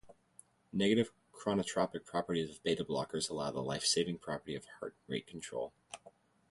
Negative 0.73 1.11
chronotropic 1.31 2.05
properties 2.07 2.49
of 2.49 2.63
beta 2.63 2.83
blockers 2.83 3.29
allow 3.29 3.51
the 3.51 3.61
lifesaving 3.61 4.17
property 4.17 4.55
of 4.55 4.65
heart 4.79 4.95
rate 5.07 5.27
control. 5.27 5.73